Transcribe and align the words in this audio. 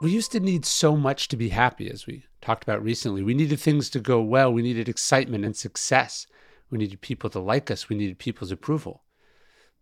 We 0.00 0.10
used 0.10 0.32
to 0.32 0.40
need 0.40 0.66
so 0.66 0.96
much 0.96 1.28
to 1.28 1.36
be 1.36 1.48
happy, 1.48 1.90
as 1.90 2.06
we 2.06 2.24
talked 2.42 2.62
about 2.62 2.82
recently. 2.82 3.22
We 3.22 3.34
needed 3.34 3.58
things 3.58 3.88
to 3.90 4.00
go 4.00 4.20
well. 4.20 4.52
We 4.52 4.62
needed 4.62 4.88
excitement 4.88 5.44
and 5.44 5.56
success. 5.56 6.26
We 6.70 6.78
needed 6.78 7.00
people 7.00 7.30
to 7.30 7.40
like 7.40 7.70
us. 7.70 7.88
We 7.88 7.96
needed 7.96 8.18
people's 8.18 8.50
approval. 8.50 9.04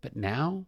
But 0.01 0.15
now, 0.15 0.67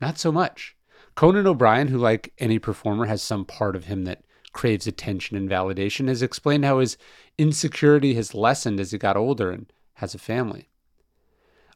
not 0.00 0.18
so 0.18 0.30
much. 0.30 0.76
Conan 1.16 1.46
O'Brien, 1.46 1.88
who, 1.88 1.98
like 1.98 2.32
any 2.38 2.58
performer, 2.58 3.06
has 3.06 3.22
some 3.22 3.44
part 3.44 3.74
of 3.74 3.86
him 3.86 4.04
that 4.04 4.22
craves 4.52 4.86
attention 4.86 5.36
and 5.36 5.50
validation, 5.50 6.06
has 6.08 6.22
explained 6.22 6.64
how 6.64 6.78
his 6.78 6.96
insecurity 7.36 8.14
has 8.14 8.34
lessened 8.34 8.78
as 8.78 8.92
he 8.92 8.98
got 8.98 9.16
older 9.16 9.50
and 9.50 9.72
has 9.94 10.14
a 10.14 10.18
family. 10.18 10.68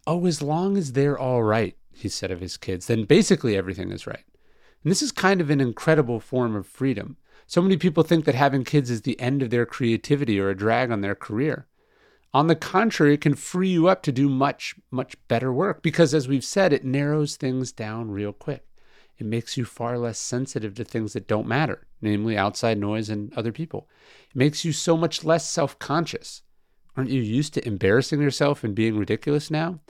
Oh, 0.06 0.26
as 0.26 0.40
long 0.40 0.76
as 0.76 0.92
they're 0.92 1.18
all 1.18 1.42
right, 1.42 1.76
he 1.92 2.08
said 2.08 2.30
of 2.30 2.40
his 2.40 2.56
kids, 2.56 2.86
then 2.86 3.04
basically 3.04 3.56
everything 3.56 3.90
is 3.90 4.06
right. 4.06 4.24
And 4.82 4.90
this 4.90 5.02
is 5.02 5.12
kind 5.12 5.40
of 5.40 5.50
an 5.50 5.60
incredible 5.60 6.20
form 6.20 6.54
of 6.56 6.66
freedom. 6.66 7.16
So 7.46 7.62
many 7.62 7.76
people 7.76 8.02
think 8.02 8.24
that 8.24 8.34
having 8.34 8.64
kids 8.64 8.90
is 8.90 9.02
the 9.02 9.20
end 9.20 9.42
of 9.42 9.50
their 9.50 9.66
creativity 9.66 10.40
or 10.40 10.48
a 10.48 10.56
drag 10.56 10.90
on 10.90 11.00
their 11.00 11.14
career. 11.14 11.66
On 12.34 12.46
the 12.46 12.56
contrary, 12.56 13.14
it 13.14 13.20
can 13.20 13.34
free 13.34 13.68
you 13.68 13.88
up 13.88 14.02
to 14.04 14.12
do 14.12 14.28
much, 14.28 14.74
much 14.90 15.16
better 15.28 15.52
work 15.52 15.82
because, 15.82 16.14
as 16.14 16.28
we've 16.28 16.44
said, 16.44 16.72
it 16.72 16.84
narrows 16.84 17.36
things 17.36 17.72
down 17.72 18.10
real 18.10 18.32
quick. 18.32 18.66
It 19.18 19.26
makes 19.26 19.56
you 19.56 19.64
far 19.64 19.98
less 19.98 20.18
sensitive 20.18 20.74
to 20.76 20.84
things 20.84 21.12
that 21.12 21.28
don't 21.28 21.46
matter, 21.46 21.86
namely 22.00 22.36
outside 22.36 22.78
noise 22.78 23.10
and 23.10 23.32
other 23.34 23.52
people. 23.52 23.88
It 24.30 24.36
makes 24.36 24.64
you 24.64 24.72
so 24.72 24.96
much 24.96 25.24
less 25.24 25.48
self 25.48 25.78
conscious. 25.78 26.42
Aren't 26.96 27.10
you 27.10 27.20
used 27.20 27.54
to 27.54 27.66
embarrassing 27.66 28.20
yourself 28.20 28.64
and 28.64 28.74
being 28.74 28.96
ridiculous 28.96 29.50
now? 29.50 29.80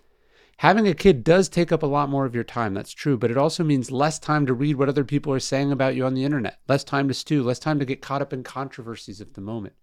Having 0.58 0.86
a 0.86 0.95
kid 0.95 1.25
does 1.25 1.48
take 1.48 1.72
up 1.72 1.83
a 1.83 1.86
lot 1.86 2.08
more 2.08 2.25
of 2.25 2.34
your 2.34 2.45
time, 2.45 2.72
that's 2.72 2.92
true, 2.92 3.17
but 3.19 3.31
it 3.31 3.36
also 3.36 3.64
means 3.64 3.91
less 3.91 4.19
time 4.19 4.47
to 4.47 4.55
read 4.55 4.77
what 4.77 4.89
other 4.89 5.05
people 5.05 5.33
are 5.33 5.41
saying 5.41 5.72
about 5.72 5.97
you 5.97 6.05
on 6.05 6.14
the 6.14 6.25
internet, 6.25 6.61
less 6.69 6.84
time 6.84 7.08
to 7.08 7.14
stew, 7.14 7.42
less 7.42 7.58
time 7.58 7.78
to 7.81 7.84
get 7.84 8.00
caught 8.00 8.22
up 8.22 8.33
in 8.33 8.45
controversies 8.45 9.20
of 9.20 9.33
the 9.33 9.41
moment. 9.41 9.75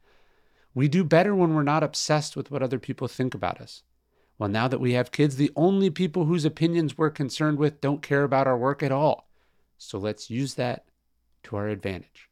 We 0.73 0.87
do 0.87 1.03
better 1.03 1.35
when 1.35 1.53
we're 1.53 1.63
not 1.63 1.83
obsessed 1.83 2.37
with 2.37 2.49
what 2.49 2.63
other 2.63 2.79
people 2.79 3.07
think 3.07 3.33
about 3.33 3.59
us. 3.59 3.83
Well, 4.37 4.49
now 4.49 4.69
that 4.69 4.79
we 4.79 4.93
have 4.93 5.11
kids, 5.11 5.35
the 5.35 5.51
only 5.55 5.89
people 5.89 6.25
whose 6.25 6.45
opinions 6.45 6.97
we're 6.97 7.09
concerned 7.09 7.57
with 7.57 7.81
don't 7.81 8.01
care 8.01 8.23
about 8.23 8.47
our 8.47 8.57
work 8.57 8.81
at 8.81 8.91
all. 8.91 9.29
So 9.77 9.97
let's 9.97 10.29
use 10.29 10.53
that 10.53 10.85
to 11.43 11.57
our 11.57 11.67
advantage. 11.67 12.29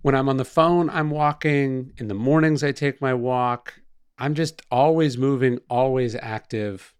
When 0.00 0.14
I'm 0.14 0.28
on 0.28 0.38
the 0.38 0.44
phone, 0.44 0.88
I'm 0.88 1.10
walking. 1.10 1.92
In 1.98 2.08
the 2.08 2.14
mornings, 2.14 2.62
I 2.62 2.72
take 2.72 3.00
my 3.00 3.12
walk. 3.12 3.80
I'm 4.16 4.34
just 4.34 4.62
always 4.70 5.18
moving, 5.18 5.58
always 5.68 6.14
active. 6.14 6.94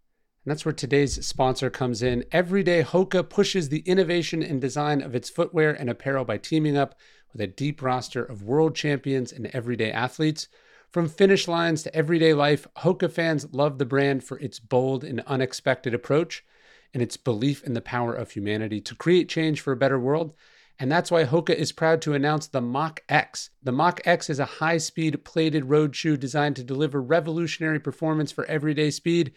And 0.44 0.50
that's 0.50 0.64
where 0.64 0.72
today's 0.72 1.24
sponsor 1.24 1.70
comes 1.70 2.02
in. 2.02 2.24
Every 2.32 2.62
day, 2.62 2.82
Hoka 2.82 3.28
pushes 3.28 3.68
the 3.68 3.80
innovation 3.80 4.42
and 4.42 4.60
design 4.60 5.00
of 5.00 5.14
its 5.14 5.30
footwear 5.30 5.72
and 5.72 5.88
apparel 5.88 6.24
by 6.24 6.38
teaming 6.38 6.76
up 6.76 6.96
with 7.32 7.40
a 7.40 7.46
deep 7.46 7.82
roster 7.82 8.24
of 8.24 8.42
world 8.42 8.74
champions 8.74 9.32
and 9.32 9.47
everyday 9.47 9.92
athletes. 9.92 10.48
From 10.91 11.08
finish 11.08 11.47
lines 11.47 11.82
to 11.84 11.94
everyday 11.94 12.34
life, 12.34 12.66
Hoka 12.78 13.10
fans 13.10 13.53
love 13.53 13.78
the 13.78 13.86
brand 13.86 14.24
for 14.24 14.38
its 14.41 14.58
bold 14.58 15.04
and 15.04 15.20
unexpected 15.20 15.94
approach 15.94 16.44
and 16.92 17.03
its 17.03 17.16
belief 17.16 17.62
in 17.64 17.74
the 17.74 17.80
power 17.80 18.12
of 18.12 18.32
humanity 18.32 18.80
to 18.80 18.94
create 18.94 19.28
change 19.28 19.60
for 19.60 19.72
a 19.72 19.76
better 19.76 19.98
world. 19.98 20.34
And 20.78 20.90
that's 20.90 21.10
why 21.10 21.24
Hoka 21.24 21.54
is 21.54 21.72
proud 21.72 22.02
to 22.02 22.14
announce 22.14 22.48
the 22.48 22.60
Mach 22.60 23.00
X. 23.08 23.50
The 23.62 23.72
Mach 23.72 24.00
X 24.04 24.28
is 24.28 24.40
a 24.40 24.44
high 24.44 24.78
speed 24.78 25.24
plated 25.24 25.66
road 25.66 25.94
shoe 25.94 26.16
designed 26.16 26.56
to 26.56 26.64
deliver 26.64 27.00
revolutionary 27.00 27.78
performance 27.78 28.32
for 28.32 28.44
everyday 28.46 28.90
speed. 28.90 29.32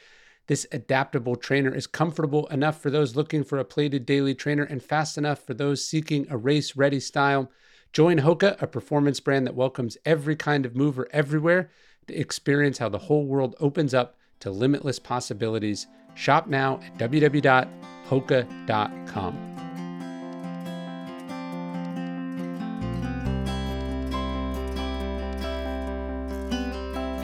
This 0.48 0.66
adaptable 0.72 1.36
trainer 1.36 1.76
is 1.76 1.86
comfortable 1.86 2.48
enough 2.48 2.82
for 2.82 2.90
those 2.90 3.16
looking 3.16 3.44
for 3.44 3.60
a 3.60 3.66
plated 3.66 4.06
daily 4.06 4.34
trainer 4.34 4.64
and 4.64 4.82
fast 4.82 5.18
enough 5.18 5.46
for 5.46 5.54
those 5.54 5.86
seeking 5.86 6.26
a 6.30 6.38
race 6.38 6.76
ready 6.76 7.00
style. 7.00 7.52
Join 7.94 8.20
Hoka, 8.20 8.60
a 8.62 8.68
performance 8.68 9.20
brand 9.20 9.46
that 9.46 9.56
welcomes 9.56 9.98
every 10.06 10.36
kind 10.36 10.66
of 10.66 10.76
mover 10.76 11.08
everywhere, 11.12 11.70
to 12.08 12.16
experience 12.16 12.78
how 12.78 12.90
the 12.90 12.98
whole 12.98 13.26
world 13.26 13.56
opens 13.60 13.94
up 13.94 14.18
to 14.40 14.50
limitless 14.50 15.00
possibilities. 15.00 15.88
Shop 16.16 16.48
now 16.48 16.80
at 16.84 16.98
www.hoka.com. 16.98 17.68